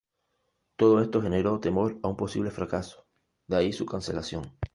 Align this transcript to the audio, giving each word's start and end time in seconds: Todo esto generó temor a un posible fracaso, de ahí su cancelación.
Todo 0.77 0.99
esto 0.99 1.21
generó 1.21 1.59
temor 1.59 1.99
a 2.01 2.07
un 2.07 2.15
posible 2.17 2.49
fracaso, 2.49 3.05
de 3.45 3.57
ahí 3.57 3.71
su 3.71 3.85
cancelación. 3.85 4.51